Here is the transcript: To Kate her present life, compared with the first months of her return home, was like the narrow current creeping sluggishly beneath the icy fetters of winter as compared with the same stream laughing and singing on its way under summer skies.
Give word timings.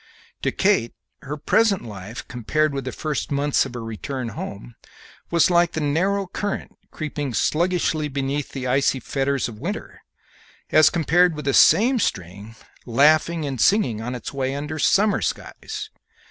To 0.41 0.51
Kate 0.51 0.95
her 1.21 1.37
present 1.37 1.83
life, 1.85 2.27
compared 2.27 2.73
with 2.73 2.85
the 2.85 2.91
first 2.91 3.29
months 3.29 3.67
of 3.67 3.75
her 3.75 3.83
return 3.83 4.29
home, 4.29 4.73
was 5.29 5.51
like 5.51 5.73
the 5.73 5.79
narrow 5.79 6.25
current 6.25 6.75
creeping 6.89 7.35
sluggishly 7.35 8.07
beneath 8.07 8.49
the 8.51 8.65
icy 8.65 8.99
fetters 8.99 9.47
of 9.47 9.59
winter 9.59 10.01
as 10.71 10.89
compared 10.89 11.35
with 11.35 11.45
the 11.45 11.53
same 11.53 11.99
stream 11.99 12.55
laughing 12.87 13.45
and 13.45 13.61
singing 13.61 14.01
on 14.01 14.15
its 14.15 14.33
way 14.33 14.55
under 14.55 14.79
summer 14.79 15.21
skies. 15.21 15.91